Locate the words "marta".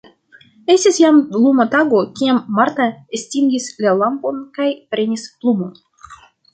2.61-2.89